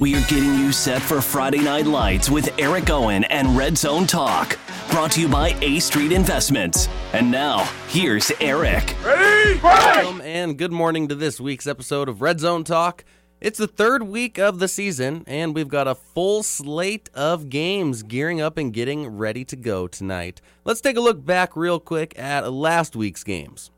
[0.00, 4.06] We are getting you set for Friday Night Lights with Eric Owen and Red Zone
[4.06, 4.56] Talk.
[4.92, 6.88] Brought to you by A Street Investments.
[7.12, 8.94] And now, here's Eric.
[9.04, 9.58] Ready?
[9.58, 13.04] Welcome and good morning to this week's episode of Red Zone Talk.
[13.40, 18.04] It's the third week of the season, and we've got a full slate of games
[18.04, 20.40] gearing up and getting ready to go tonight.
[20.64, 23.72] Let's take a look back real quick at last week's games.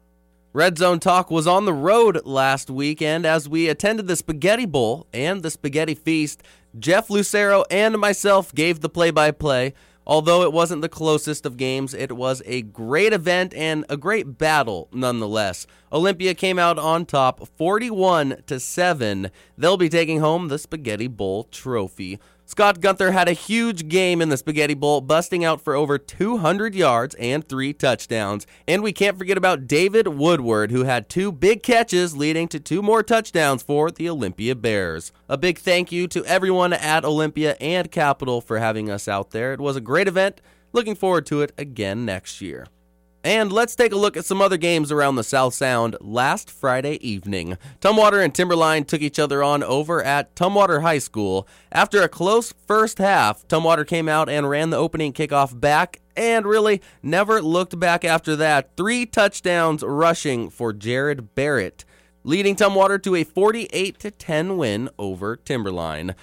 [0.52, 5.06] Red Zone Talk was on the road last weekend as we attended the Spaghetti Bowl
[5.12, 6.42] and the Spaghetti Feast.
[6.76, 9.74] Jeff Lucero and myself gave the play by play.
[10.05, 14.38] Although it wasn't the closest of games, it was a great event and a great
[14.38, 15.68] battle nonetheless.
[15.92, 19.30] Olympia came out on top 41 to 7.
[19.56, 22.19] They'll be taking home the Spaghetti Bowl trophy.
[22.50, 26.74] Scott Gunther had a huge game in the Spaghetti Bowl, busting out for over 200
[26.74, 28.45] yards and three touchdowns.
[28.66, 32.82] And we can't forget about David Woodward, who had two big catches, leading to two
[32.82, 35.12] more touchdowns for the Olympia Bears.
[35.28, 39.53] A big thank you to everyone at Olympia and Capital for having us out there.
[39.53, 40.41] It was a great event.
[40.72, 42.66] Looking forward to it again next year.
[43.22, 46.94] And let's take a look at some other games around the South Sound last Friday
[47.06, 47.58] evening.
[47.80, 51.46] Tumwater and Timberline took each other on over at Tumwater High School.
[51.70, 56.46] After a close first half, Tumwater came out and ran the opening kickoff back and
[56.46, 58.70] really never looked back after that.
[58.76, 61.84] Three touchdowns rushing for Jared Barrett
[62.24, 66.14] leading Tumwater to a 48 10 win over Timberline.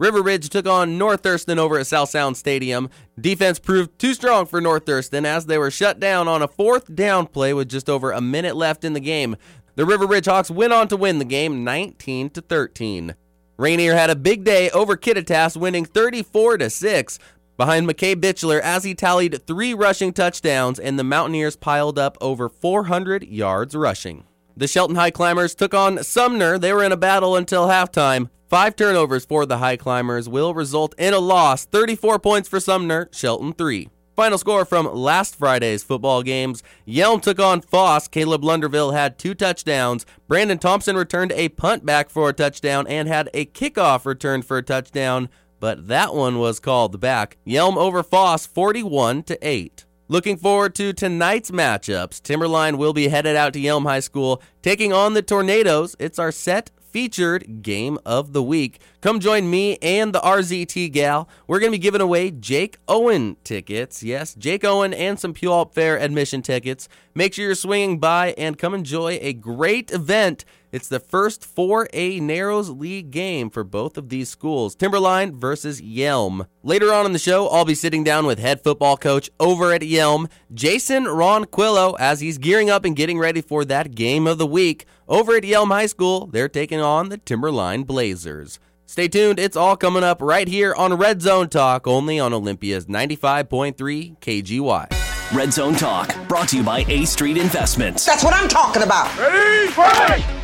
[0.00, 2.88] River Ridge took on North Thurston over at South Sound Stadium.
[3.20, 6.94] Defense proved too strong for North Thurston as they were shut down on a fourth
[6.94, 9.36] down play with just over a minute left in the game.
[9.74, 13.14] The River Ridge Hawks went on to win the game 19 to 13.
[13.58, 17.18] Rainier had a big day over Kittitas, winning 34 to 6
[17.58, 22.48] behind McKay Bitchler as he tallied three rushing touchdowns, and the Mountaineers piled up over
[22.48, 24.24] 400 yards rushing.
[24.56, 26.58] The Shelton High Climbers took on Sumner.
[26.58, 28.30] They were in a battle until halftime.
[28.50, 33.08] Five turnovers for the High Climbers will result in a loss 34 points for Sumner,
[33.12, 33.88] Shelton 3.
[34.16, 38.08] Final score from last Friday's football games Yelm took on Foss.
[38.08, 40.04] Kaleb Lunderville had two touchdowns.
[40.26, 44.58] Brandon Thompson returned a punt back for a touchdown and had a kickoff returned for
[44.58, 45.28] a touchdown,
[45.60, 47.36] but that one was called back.
[47.46, 49.84] Yelm over Foss 41 to 8.
[50.08, 52.20] Looking forward to tonight's matchups.
[52.20, 55.94] Timberline will be headed out to Yelm High School, taking on the Tornadoes.
[56.00, 58.80] It's our set featured game of the week.
[59.00, 61.26] Come join me and the RZT gal.
[61.46, 64.02] We're going to be giving away Jake Owen tickets.
[64.02, 66.86] Yes, Jake Owen and some Puyallup Fair admission tickets.
[67.14, 70.44] Make sure you're swinging by and come enjoy a great event.
[70.70, 76.46] It's the first 4A Narrows League game for both of these schools Timberline versus Yelm.
[76.62, 79.80] Later on in the show, I'll be sitting down with head football coach over at
[79.80, 84.46] Yelm, Jason Ronquillo, as he's gearing up and getting ready for that game of the
[84.46, 84.84] week.
[85.08, 88.60] Over at Yelm High School, they're taking on the Timberline Blazers.
[88.90, 92.86] Stay tuned, it's all coming up right here on Red Zone Talk, only on Olympia's
[92.86, 95.32] 95.3 KGY.
[95.32, 98.04] Red Zone Talk, brought to you by A Street Investments.
[98.04, 99.16] That's what I'm talking about.
[99.16, 100.39] Ready, fight!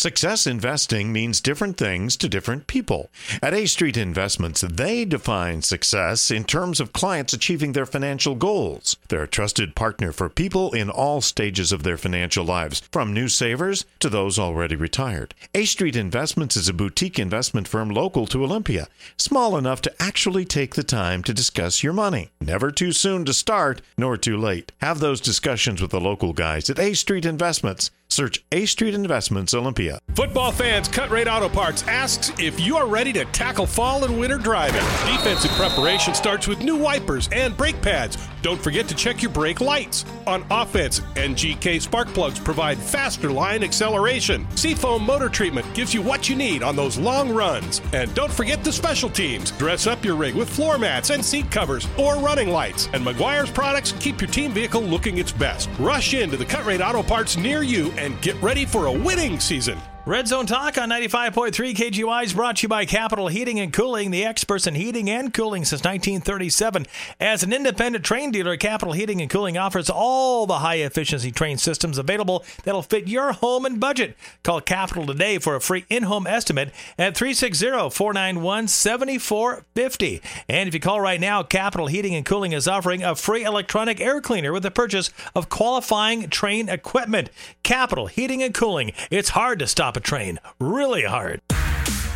[0.00, 3.10] Success investing means different things to different people.
[3.42, 8.96] At A Street Investments, they define success in terms of clients achieving their financial goals.
[9.08, 13.26] They're a trusted partner for people in all stages of their financial lives, from new
[13.26, 15.34] savers to those already retired.
[15.52, 18.86] A Street Investments is a boutique investment firm local to Olympia,
[19.16, 22.30] small enough to actually take the time to discuss your money.
[22.40, 24.70] Never too soon to start, nor too late.
[24.80, 27.90] Have those discussions with the local guys at A Street Investments.
[28.10, 29.98] Search A Street Investments Olympia.
[30.14, 34.18] Football fans, Cut Rate Auto Parts asks if you are ready to tackle fall and
[34.18, 34.80] winter driving.
[35.12, 38.16] Defensive preparation starts with new wipers and brake pads.
[38.40, 40.04] Don't forget to check your brake lights.
[40.26, 44.46] On offense, NGK spark plugs provide faster line acceleration.
[44.56, 47.82] Seafoam motor treatment gives you what you need on those long runs.
[47.92, 49.50] And don't forget the special teams.
[49.52, 52.88] Dress up your rig with floor mats and seat covers or running lights.
[52.94, 55.68] And Meguiar's products keep your team vehicle looking its best.
[55.78, 59.40] Rush into the Cut Rate Auto Parts near you and get ready for a winning
[59.40, 59.78] season.
[60.08, 64.10] Red Zone Talk on 95.3 KGY is brought to you by Capital Heating and Cooling,
[64.10, 66.86] the experts in heating and cooling since 1937.
[67.20, 71.60] As an independent Trane dealer, Capital Heating and Cooling offers all the high efficiency Trane
[71.60, 74.16] systems available that'll fit your home and budget.
[74.42, 80.22] Call Capital today for a free in home estimate at 360 491 7450.
[80.48, 84.00] And if you call right now, Capital Heating and Cooling is offering a free electronic
[84.00, 87.28] air cleaner with the purchase of qualifying Trane equipment.
[87.62, 88.92] Capital Heating and Cooling.
[89.10, 91.40] It's hard to stop a Trane, really hard.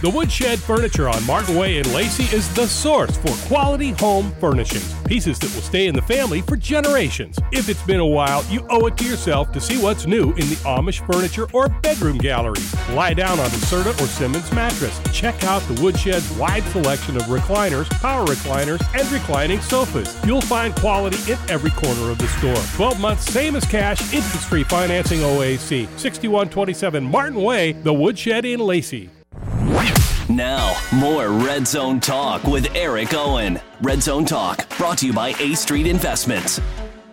[0.03, 4.93] The Woodshed Furniture on Martin Way in Lacey is the source for quality home furnishings.
[5.05, 7.39] Pieces that will stay in the family for generations.
[7.53, 10.49] If it's been a while, you owe it to yourself to see what's new in
[10.49, 12.75] the Amish furniture or bedroom galleries.
[12.91, 15.01] Lie down on a Serta or Simmons mattress.
[15.13, 20.19] Check out the Woodshed's wide selection of recliners, power recliners, and reclining sofas.
[20.27, 22.61] You'll find quality in every corner of the store.
[22.75, 25.87] 12 months, same as cash, interest free financing OAC.
[25.97, 29.09] 6127 Martin Way, the Woodshed in Lacey.
[30.33, 33.61] Now, more Red Zone Talk with Eric Owen.
[33.83, 36.59] Red Zone Talk, brought to you by A Street Investments.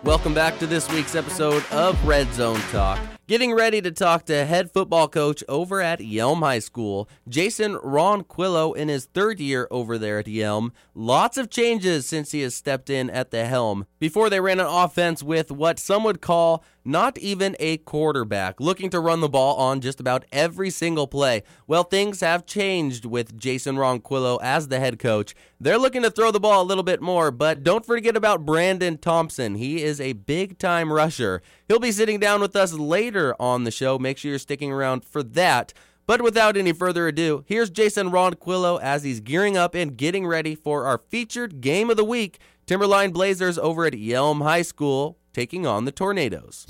[0.05, 2.97] Welcome back to this week's episode of Red Zone Talk.
[3.27, 8.75] Getting ready to talk to head football coach over at Yelm High School, Jason Ronquillo,
[8.75, 10.71] in his third year over there at Yelm.
[10.95, 13.85] Lots of changes since he has stepped in at the helm.
[13.99, 18.89] Before they ran an offense with what some would call not even a quarterback, looking
[18.89, 21.43] to run the ball on just about every single play.
[21.67, 25.35] Well, things have changed with Jason Ronquillo as the head coach.
[25.59, 28.97] They're looking to throw the ball a little bit more, but don't forget about Brandon
[28.97, 29.55] Thompson.
[29.55, 31.41] He is a big time rusher.
[31.67, 33.99] He'll be sitting down with us later on the show.
[33.99, 35.73] Make sure you're sticking around for that.
[36.07, 40.55] But without any further ado, here's Jason Ronquillo as he's gearing up and getting ready
[40.55, 45.65] for our featured game of the week Timberline Blazers over at Yelm High School taking
[45.65, 46.65] on the Tornadoes.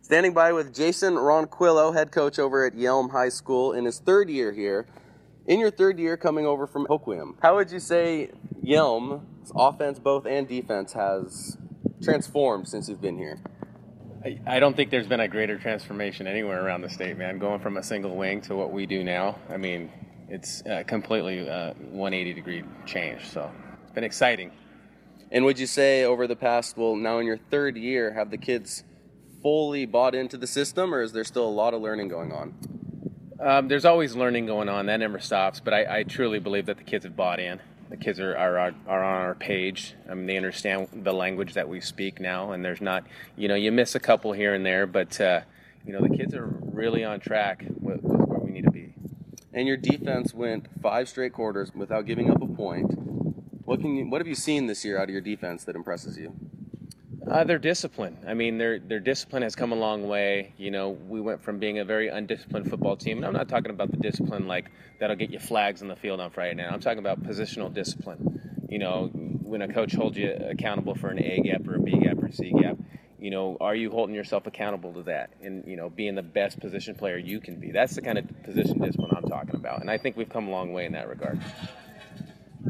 [0.00, 4.28] Standing by with Jason Ronquillo, head coach over at Yelm High School in his third
[4.28, 4.86] year here.
[5.46, 8.30] In your third year coming over from Hoquiam, how would you say
[8.62, 11.58] Yelm's offense, both and defense, has
[12.02, 13.38] transformed since you've been here?
[14.46, 17.38] I don't think there's been a greater transformation anywhere around the state, man.
[17.38, 19.92] Going from a single wing to what we do now, I mean,
[20.30, 23.26] it's uh, completely uh, 180 degree change.
[23.26, 23.50] So
[23.82, 24.50] it's been exciting.
[25.34, 28.38] And would you say over the past, well, now in your third year, have the
[28.38, 28.84] kids
[29.42, 32.54] fully bought into the system, or is there still a lot of learning going on?
[33.40, 34.86] Um, there's always learning going on.
[34.86, 35.58] That never stops.
[35.58, 37.60] But I, I, truly believe that the kids have bought in.
[37.90, 39.94] The kids are, are, are, are on our page.
[40.08, 43.04] I mean, they understand the language that we speak now, and there's not,
[43.36, 45.40] you know, you miss a couple here and there, but, uh,
[45.84, 48.94] you know, the kids are really on track with, with where we need to be.
[49.52, 53.13] And your defense went five straight quarters without giving up a point.
[53.64, 56.18] What can you, what have you seen this year out of your defense that impresses
[56.18, 56.34] you?
[57.26, 58.18] Uh, their discipline.
[58.26, 60.52] I mean, their their discipline has come a long way.
[60.58, 63.70] You know, we went from being a very undisciplined football team, and I'm not talking
[63.70, 64.70] about the discipline like
[65.00, 66.70] that'll get you flags on the field on Friday night.
[66.70, 68.66] I'm talking about positional discipline.
[68.68, 71.92] You know, when a coach holds you accountable for an A gap or a B
[71.98, 72.76] gap or a C gap,
[73.18, 75.30] you know, are you holding yourself accountable to that?
[75.40, 77.70] And you know, being the best position player you can be.
[77.70, 80.50] That's the kind of position discipline I'm talking about, and I think we've come a
[80.50, 81.40] long way in that regard.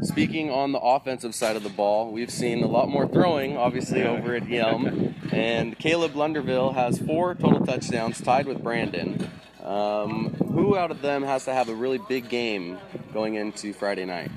[0.01, 4.03] Speaking on the offensive side of the ball, we've seen a lot more throwing, obviously,
[4.03, 5.13] over at Yelm.
[5.31, 9.29] And Kaleb Lunderville has four total touchdowns, tied with Brandon.
[9.63, 12.77] Um, who out of them has to have a really big game
[13.13, 14.31] going into Friday night?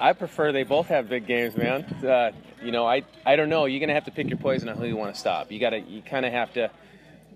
[0.00, 1.84] I prefer they both have big games, man.
[2.04, 2.32] Uh,
[2.62, 3.64] you know, I I don't know.
[3.64, 5.50] You're gonna have to pick your poison on who you want to stop.
[5.50, 6.70] You gotta, you kind of have to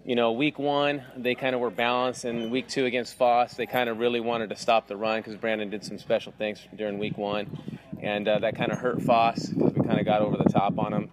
[0.04, 3.66] you know, week one, they kind of were balanced, and week two against Foss, they
[3.66, 6.98] kind of really wanted to stop the run because Brandon did some special things during
[6.98, 7.58] week one,
[8.00, 10.78] and uh, that kind of hurt Foss because we kind of got over the top
[10.78, 11.10] on him.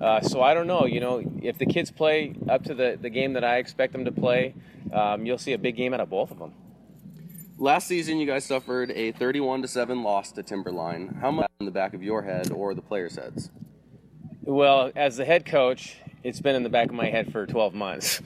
[0.00, 3.10] Uh, so I don't know, you know, if the kids play up to the, the
[3.10, 4.54] game that I expect them to play,
[4.92, 6.54] um, you'll see a big game out of both of them.
[7.58, 11.18] Last season, you guys suffered a 31 to 7 loss to Timberline.
[11.20, 13.50] How much in the back of your head or the players' heads?
[14.42, 17.74] Well, as the head coach, it's been in the back of my head for 12
[17.74, 18.22] months.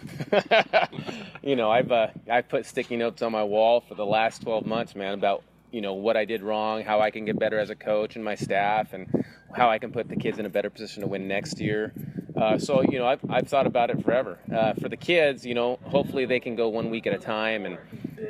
[1.43, 4.67] you know, I've uh, I've put sticky notes on my wall for the last 12
[4.67, 7.71] months, man, about you know what I did wrong, how I can get better as
[7.71, 9.25] a coach and my staff, and
[9.55, 11.93] how I can put the kids in a better position to win next year.
[12.37, 14.39] Uh, so you know, I've, I've thought about it forever.
[14.55, 17.65] Uh, for the kids, you know, hopefully they can go one week at a time,
[17.65, 17.79] and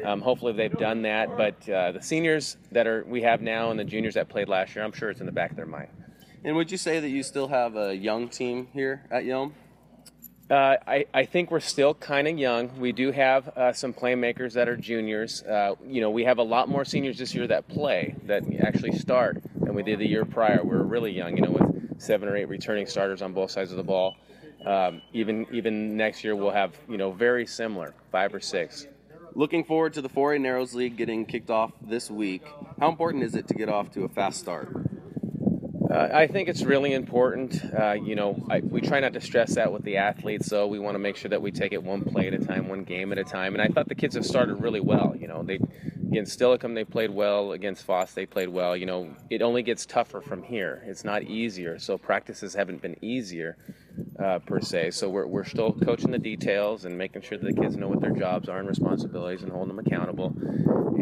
[0.05, 1.37] um, hopefully they've done that.
[1.37, 4.77] But uh, the seniors that are we have now and the juniors that played last
[4.77, 5.89] year, I'm sure it's in the back of their mind.
[6.47, 9.51] And would you say that you still have a young team here at Yelm?
[10.49, 12.79] Uh, I, I think we're still kind of young.
[12.79, 15.43] We do have uh, some playmakers that are juniors.
[15.43, 18.93] Uh, you know, we have a lot more seniors this year that play, that actually
[18.93, 20.63] start, than we did the year prior.
[20.63, 23.73] We are really young, you know, with seven or eight returning starters on both sides
[23.73, 24.15] of the ball.
[24.65, 28.87] Um, even even next year, we'll have, you know, very similar, five or six.
[29.35, 32.43] Looking forward to the 4A Narrows League getting kicked off this week.
[32.79, 34.76] How important is it to get off to a fast start?
[35.91, 37.63] Uh, I think it's really important.
[37.79, 40.79] Uh, you know, I, we try not to stress that with the athletes, so we
[40.79, 43.13] want to make sure that we take it one play at a time, one game
[43.13, 43.55] at a time.
[43.55, 45.15] And I thought the kids have started really well.
[45.19, 45.61] You know, they
[46.11, 48.77] against Steilacoom they played well, against Foss they played well.
[48.77, 50.83] You know, it only gets tougher from here.
[50.87, 51.79] It's not easier.
[51.79, 53.57] So practices haven't been easier.
[54.19, 54.93] uh, per se.
[54.93, 58.01] So we're, we're still coaching the details and making sure that the kids know what
[58.01, 60.35] their jobs are and responsibilities and holding them accountable.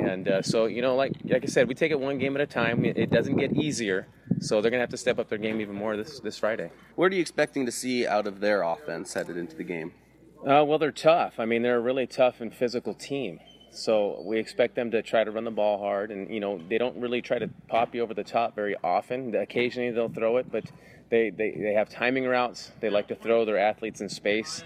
[0.01, 2.43] And uh, so, you know, like like I said, we take it one game at
[2.43, 2.85] a time.
[2.85, 4.07] It doesn't get easier.
[4.41, 6.71] So they're going to have to step up their game even more this, this Friday.
[6.97, 9.93] What are you expecting to see out of their offense headed into the game?
[10.41, 11.35] Uh, well, they're tough.
[11.39, 13.41] I mean, they're a really tough and physical team.
[13.71, 16.79] So we expect them to try to run the ball hard, and you know they
[16.79, 19.35] don't really try to pop you over the top very often.
[19.35, 20.65] Occasionally they'll throw it, but
[21.11, 22.71] they, they, they have timing routes.
[22.81, 24.63] They like to throw their athletes in space.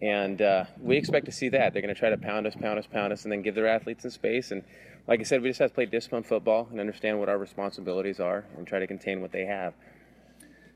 [0.00, 1.72] And uh, we expect to see that.
[1.72, 3.66] They're going to try to pound us, pound us, pound us, and then give their
[3.66, 4.50] athletes in space.
[4.50, 4.62] And
[5.08, 8.20] like I said, we just have to play disciplined football and understand what our responsibilities
[8.20, 9.72] are and try to contain what they have.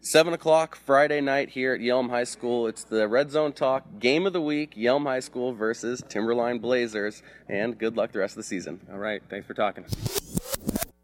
[0.01, 2.67] 7 o'clock Friday night here at Yelm High School.
[2.67, 7.23] It's the Red Zone Talk Game of the Week, Yelm High School versus Timberline Blazers.
[7.49, 8.81] And good luck the rest of the season.
[8.91, 9.23] All right.
[9.29, 9.85] Thanks for talking.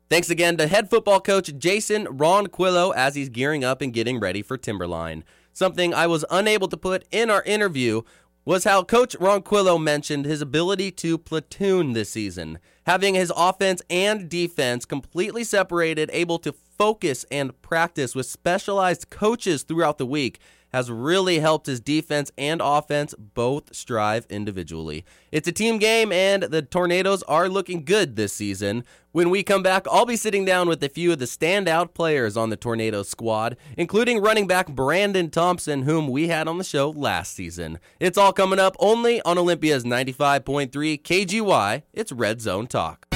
[0.08, 4.40] Thanks again to head football coach Jason Ronquillo as he's gearing up and getting ready
[4.40, 5.22] for Timberline.
[5.52, 8.02] Something I was unable to put in our interview
[8.48, 14.26] was how Coach Ronquillo mentioned his ability to platoon this season, having his offense and
[14.26, 20.40] defense completely separated, able to focus and practice with specialized coaches throughout the week
[20.72, 25.04] has really helped his defense and offense both strive individually.
[25.32, 28.84] It's a team game, and the Tornadoes are looking good this season.
[29.12, 32.36] When we come back, I'll be sitting down with a few of the standout players
[32.36, 36.90] on the Tornado squad, including running back Brandon Thompson, whom we had on the show
[36.90, 37.78] last season.
[37.98, 40.70] It's all coming up only on Olympia's 95.3
[41.02, 41.82] KGY.
[41.92, 43.07] It's Red Zone Talk.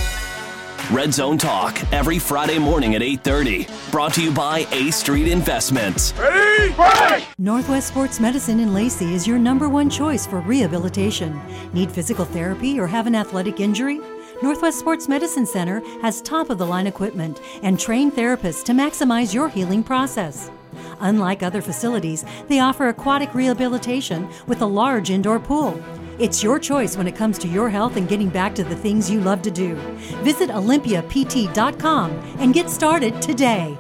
[0.91, 3.69] Red Zone Talk every Friday morning at 8:30.
[3.91, 6.13] Brought to you by A Street Investments.
[6.19, 7.25] Ready, break!
[7.39, 11.41] Northwest Sports Medicine in Lacey is your number one choice for rehabilitation.
[11.73, 14.01] Need physical therapy or have an athletic injury?
[14.43, 19.33] Northwest Sports Medicine Center has top of the line equipment and trained therapists to maximize
[19.33, 20.51] your healing process.
[21.01, 25.81] Unlike other facilities, they offer aquatic rehabilitation with a large indoor pool.
[26.19, 29.11] It's your choice when it comes to your health and getting back to the things
[29.11, 29.75] you love to do.
[30.23, 33.77] Visit OlympiaPT.com and get started today.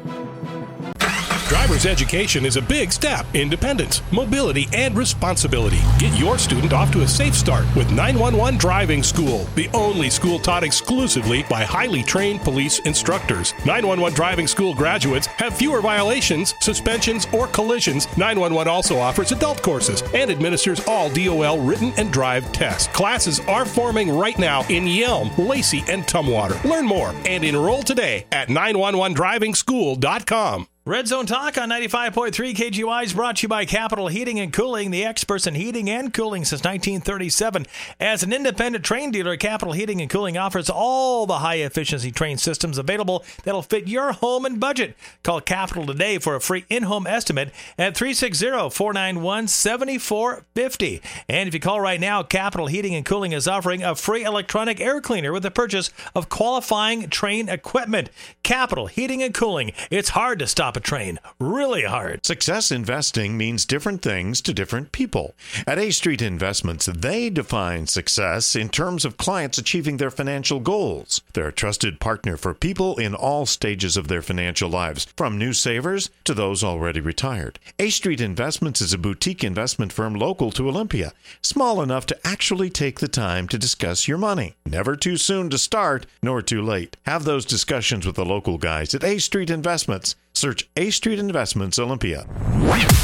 [1.52, 3.26] Driver's education is a big step.
[3.34, 5.80] Independence, mobility, and responsibility.
[5.98, 10.38] Get your student off to a safe start with 911 Driving School, the only school
[10.38, 13.52] taught exclusively by highly trained police instructors.
[13.66, 18.06] 911 Driving School graduates have fewer violations, suspensions, or collisions.
[18.16, 22.86] 911 also offers adult courses and administers all DOL written and drive tests.
[22.94, 26.64] Classes are forming right now in Yelm, Lacey, and Tumwater.
[26.64, 30.66] Learn more and enroll today at 911drivingschool.com.
[30.84, 34.90] Red Zone Talk on 95.3 KGY is brought to you by Capital Heating and Cooling,
[34.90, 37.68] the experts in heating and cooling since 1937.
[38.00, 42.40] As an independent Trane dealer, Capital Heating and Cooling offers all the high efficiency Trane
[42.40, 44.96] systems available that'll fit your home and budget.
[45.22, 51.00] Call Capital today for a free in home estimate at 360 491 7450.
[51.28, 54.80] And if you call right now, Capital Heating and Cooling is offering a free electronic
[54.80, 58.10] air cleaner with the purchase of qualifying Trane equipment.
[58.42, 59.70] Capital Heating and Cooling.
[59.88, 61.18] It's hard to stop stop a Trane.
[61.38, 62.24] Really hard.
[62.24, 65.34] Success investing means different things to different people.
[65.66, 71.20] At A Street Investments, they define success in terms of clients achieving their financial goals.
[71.32, 75.52] They're a trusted partner for people in all stages of their financial lives, from new
[75.52, 77.58] savers to those already retired.
[77.78, 81.12] A Street Investments is a boutique investment firm local to Olympia,
[81.42, 84.54] small enough to actually take the time to discuss your money.
[84.64, 86.96] Never too soon to start, nor too late.
[87.04, 90.16] Have those discussions with the local guys at A Street Investments.
[90.42, 92.26] Search A Street Investments Olympia.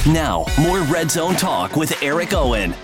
[0.08, 2.74] Now, more Red Zone Talk with Eric Owen.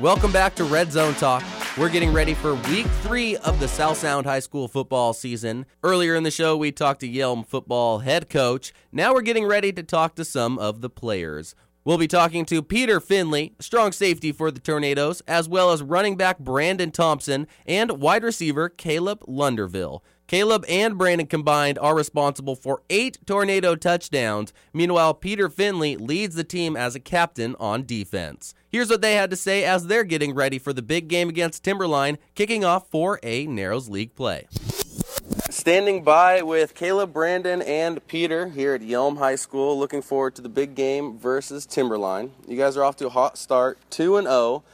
[0.00, 1.44] Welcome back to Red Zone Talk.
[1.76, 5.66] We're getting ready for week three of the South Sound High School football season.
[5.82, 8.72] Earlier in the show, we talked to Yelm football head coach.
[8.92, 11.54] Now we're getting ready to talk to some of the players.
[11.84, 16.16] We'll be talking to Peter Finley, strong safety for the Tornadoes, as well as running
[16.16, 20.00] back Brandon Thompson and wide receiver Kaleb Lunderville.
[20.28, 24.52] Kaleb and Brandon combined are responsible for eight tornado touchdowns.
[24.72, 28.52] Meanwhile, Peter Finley leads the team as a captain on defense.
[28.68, 31.62] Here's what they had to say as they're getting ready for the big game against
[31.62, 34.48] Timberline, kicking off 4A Narrows League play.
[35.48, 40.42] Standing by with Kaleb, Brandon, and Peter here at Yelm High School, looking forward to
[40.42, 42.32] the big game versus Timberline.
[42.48, 44.64] You guys are off to a hot start, 2 and 0.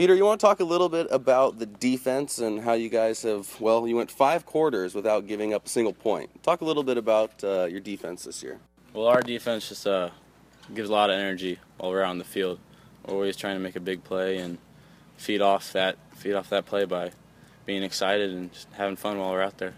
[0.00, 3.20] Peter, you want to talk a little bit about the defense and how you guys
[3.20, 6.42] have, well, you went five quarters without giving up a single point.
[6.42, 8.60] Talk a little bit about uh, your defense this year.
[8.94, 10.08] Well, our defense just uh,
[10.72, 12.60] gives a lot of energy out on the field.
[13.04, 14.56] We're always trying to make a big play and
[15.18, 17.12] feed off that feed off that play by
[17.66, 19.74] being excited and having fun while we're out there.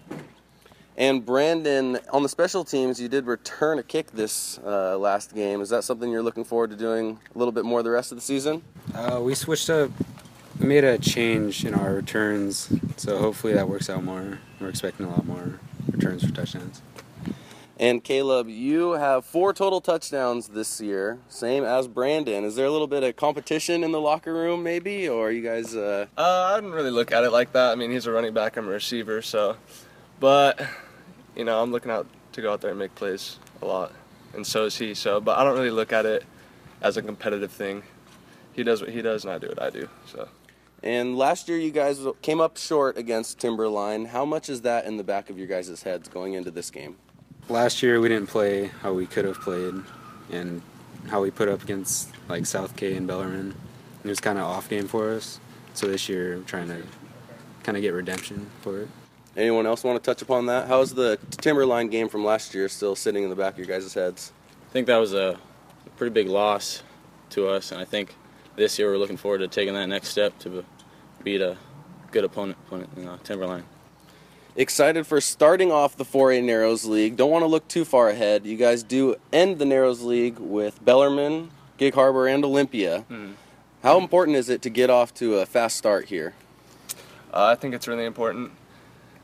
[0.97, 5.61] And Brandon, on the special teams, you did return a kick this uh, last game.
[5.63, 8.19] Is that something you're looking forward to doing a little bit more the rest of
[8.19, 8.63] the season?
[8.95, 9.91] Uh, we switched up,
[10.59, 12.69] made a change in our returns,
[12.99, 14.39] so hopefully that works out more.
[14.61, 15.59] We're expecting a lot more
[15.91, 16.83] returns for touchdowns.
[17.81, 22.45] And Kaleb, you have four total touchdowns this year, same as Brandon.
[22.45, 25.43] Is there a little bit of competition in the locker room, maybe, or are you
[25.43, 25.75] guys?
[25.75, 26.07] Uh...
[26.19, 27.73] Uh, I didn't really look at it like that.
[27.73, 29.57] I mean, he's a running back, I'm a receiver, so.
[30.23, 30.62] But,
[31.35, 33.91] you know, I'm looking out to go out there and make plays a lot,
[34.35, 34.95] and so is he.
[34.95, 36.23] So, but I don't really look at it
[36.81, 37.83] as a competitive thing.
[38.52, 39.88] He does what he does, and I do what I do.
[40.07, 40.29] So.
[40.81, 44.05] And last year, you guys came up short against Timberline.
[44.05, 46.99] How much is that in the back of your guys' heads going into this game?
[47.49, 49.75] Last year we didn't play how we could have played,
[50.31, 50.62] and
[51.09, 53.57] how we put up against like South K and Bellarmine.
[54.05, 55.41] It was kind of off game for us.
[55.75, 56.81] So this year, I'm trying to
[57.64, 58.88] kind of get redemption for it.
[59.37, 60.69] Anyone else want to touch upon that?
[60.69, 63.95] How's the Timberline game from last year still sitting in the back of your guys'
[63.95, 64.33] heads?
[64.69, 65.39] I think that was a
[65.97, 66.83] pretty big loss
[67.31, 68.15] to us, and I think
[68.57, 70.65] this year we're looking forward to taking that next step to
[71.23, 71.57] beat a
[72.11, 73.65] good opponent, opponent in uh, Timberline.
[74.55, 77.17] Excited for starting off the 4A Narrows League.
[77.17, 78.45] Don't want to look too far ahead.
[78.45, 83.07] You guys do end the Narrows League with Bellarmine, Gig Harbor, and Olympia.
[83.11, 83.33] Mm.
[83.83, 86.35] How important is it to get off to a fast start here?
[87.33, 88.53] Uh, I think it's really important.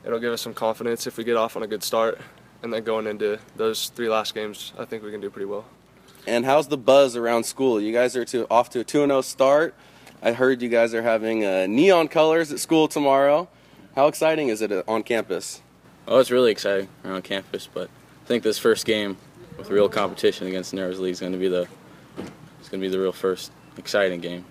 [0.05, 2.19] It'll give us some confidence if we get off on a good start,
[2.63, 5.65] and then going into those three last games, I think we can do pretty well.
[6.27, 7.81] And how's the buzz around school?
[7.81, 9.75] You guys are to, off to a 2 0 start.
[10.23, 13.49] I heard you guys are having uh, neon colors at school tomorrow.
[13.95, 15.63] How exciting is it uh, on campus?
[16.07, 17.89] Oh, it's really exciting around campus, but
[18.25, 19.17] I think this first game
[19.57, 21.69] with real competition against the Narrows League is going to be the
[22.61, 24.45] it's going to be the real first exciting game.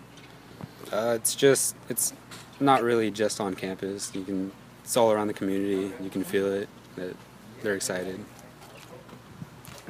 [0.91, 2.13] Uh, it's just it's
[2.59, 4.11] not really just on campus.
[4.15, 4.51] You can
[4.87, 5.91] it's all around the community.
[6.01, 7.13] You can feel it that
[7.61, 8.23] they're excited.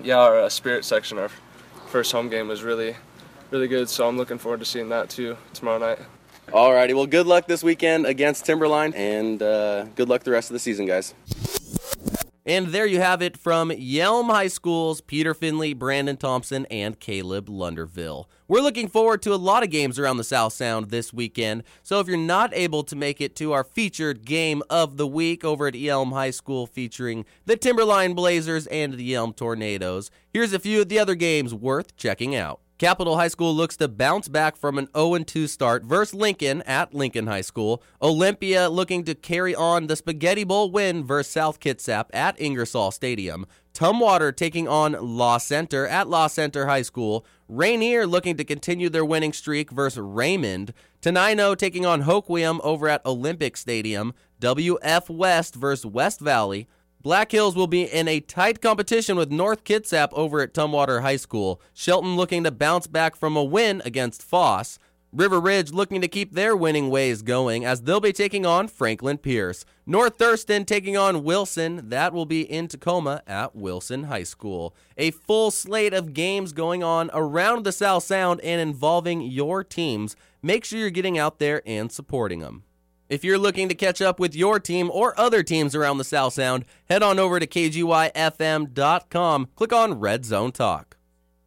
[0.02, 1.30] Yeah, our uh, spirit section, our
[1.90, 2.96] first home game was really,
[3.52, 3.90] really good.
[3.90, 6.00] So I'm looking forward to seeing that too tomorrow night.
[6.48, 10.54] Alrighty, well, good luck this weekend against Timberline, and uh, good luck the rest of
[10.54, 11.14] the season, guys.
[12.48, 17.50] And there you have it from Yelm High School's Peter Finley, Brandon Thompson, and Kaleb
[17.50, 18.28] Lunderville.
[18.48, 22.00] We're looking forward to a lot of games around the South Sound this weekend, so
[22.00, 25.68] if you're not able to make it to our featured game of the week over
[25.68, 30.80] at Yelm High School featuring the Timberline Blazers and the Yelm Tornadoes, here's a few
[30.80, 32.62] of the other games worth checking out.
[32.78, 36.94] Capital High School looks to bounce back from an 0 2 start versus Lincoln at
[36.94, 37.82] Lincoln High School.
[38.04, 43.48] Olympia looking to carry on the Spaghetti Bowl win versus South Kitsap at Ingersoll Stadium.
[43.74, 47.26] Tumwater taking on Law Center at Law Center High School.
[47.48, 50.72] Rainier looking to continue their winning streak versus Raymond.
[51.02, 54.14] Tenino taking on Hoquiam over at Olympic Stadium.
[54.40, 56.68] WF West versus West Valley.
[57.02, 61.18] Black Hills will be in a tight competition with North Kitsap over at Tumwater High
[61.18, 61.62] School.
[61.74, 64.80] Shelton looking to bounce back from a win against Foss.
[65.14, 69.18] River Ridge looking to keep their winning ways going as they'll be taking on Franklin
[69.18, 69.64] Pierce.
[69.86, 71.88] North Thurston taking on Wilson.
[71.90, 74.76] That will be in Tacoma at Wilson High School.
[74.98, 80.16] A full slate of games going on around the South Sound and involving your teams.
[80.42, 82.64] Make sure you're getting out there and supporting them.
[83.10, 86.34] If you're looking to catch up with your team or other teams around the South
[86.34, 89.48] Sound, head on over to KGYFM.com.
[89.56, 90.98] Click on Red Zone Talk.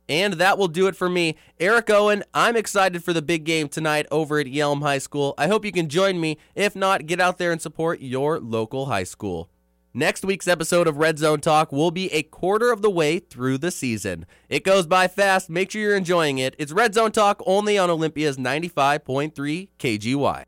[0.09, 1.37] And that will do it for me.
[1.61, 5.35] Eric Owen, I'm excited for the big game tonight over at Yelm High School.
[5.39, 6.39] I hope you can join me.
[6.55, 9.51] If not, get out there and support your local high school.
[9.93, 13.59] Next week's episode of Red Zone Talk will be a quarter of the way through
[13.59, 14.25] the season.
[14.49, 15.51] It goes by fast.
[15.51, 16.55] Make sure you're enjoying it.
[16.59, 20.45] It's Red Zone Talk only on Olympia's 95.3 KGY.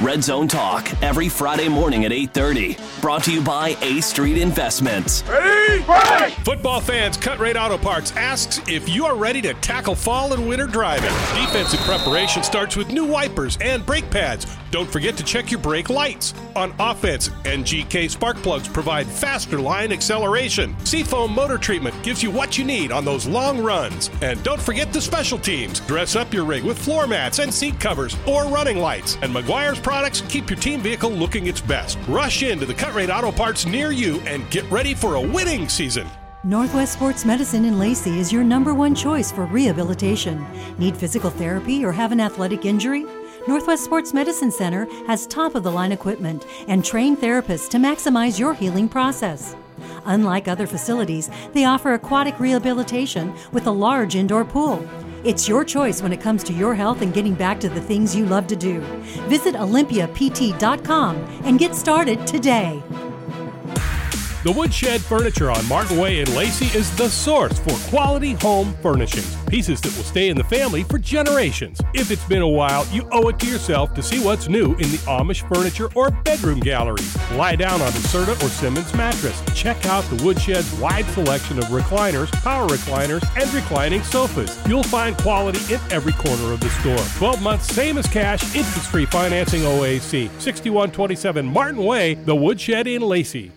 [0.00, 2.78] Red Zone Talk every Friday morning at 8:30.
[3.02, 5.22] Brought to you by A Street Investments.
[5.28, 5.82] Ready?
[5.84, 6.32] Break!
[6.42, 10.48] Football fans, Cut Rate Auto Parts asks if you are ready to tackle fall and
[10.48, 11.12] winter driving.
[11.38, 14.46] Defensive preparation starts with new wipers and brake pads.
[14.70, 16.32] Don't forget to check your brake lights.
[16.56, 20.76] On offense, NGK spark plugs provide faster line acceleration.
[20.84, 24.10] Seafoam motor treatment gives you what you need on those long runs.
[24.22, 25.80] And don't forget the special teams.
[25.80, 29.18] Dress up your rig with floor mats and seat covers or running lights.
[29.22, 31.98] And Meguiar's products keep your team vehicle looking its best.
[32.06, 35.68] Rush into the Cut Rate Auto Parts near you and get ready for a winning
[35.68, 36.06] season.
[36.44, 40.46] Northwest Sports Medicine in Lacey is your number one choice for rehabilitation.
[40.78, 43.04] Need physical therapy or have an athletic injury?
[43.48, 48.38] Northwest Sports Medicine Center has top of the line equipment and trained therapists to maximize
[48.38, 49.56] your healing process.
[50.04, 54.88] Unlike other facilities, they offer aquatic rehabilitation with a large indoor pool.
[55.22, 58.16] It's your choice when it comes to your health and getting back to the things
[58.16, 58.80] you love to do.
[59.28, 62.82] Visit OlympiaPT.com and get started today.
[64.42, 69.36] The Woodshed Furniture on Martin Way in Lacey is the source for quality home furnishings.
[69.48, 71.78] Pieces that will stay in the family for generations.
[71.92, 74.90] If it's been a while, you owe it to yourself to see what's new in
[74.90, 77.14] the Amish furniture or bedroom galleries.
[77.32, 79.42] Lie down on a Serta or Simmons mattress.
[79.54, 84.58] Check out the Woodshed's wide selection of recliners, power recliners, and reclining sofas.
[84.66, 87.18] You'll find quality in every corner of the store.
[87.18, 90.30] 12 months, same as cash, interest free financing OAC.
[90.40, 93.52] 6127 Martin Way, the Woodshed in Lacey.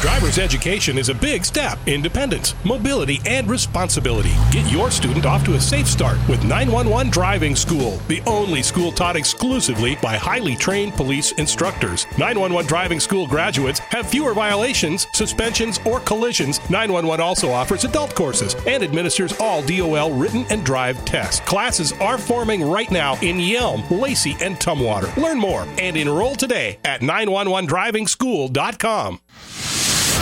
[0.00, 1.76] Driver's education is a big step.
[1.88, 4.30] Independence, mobility, and responsibility.
[4.52, 8.92] Get your student off to a safe start with 911 Driving School, the only school
[8.92, 12.06] taught exclusively by highly trained police instructors.
[12.16, 16.60] 911 Driving School graduates have fewer violations, suspensions, or collisions.
[16.70, 21.40] 911 also offers adult courses and administers all DOL written and drive tests.
[21.40, 25.12] Classes are forming right now in Yelm, Lacey, and Tumwater.
[25.16, 29.20] Learn more and enroll today at 911drivingschool.com.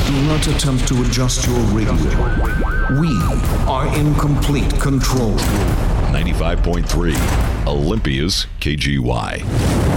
[0.06, 1.92] Do not attempt to adjust your radio.
[3.00, 3.08] We
[3.66, 5.32] are in complete control.
[6.12, 9.95] 95.3 Olympia's KGY.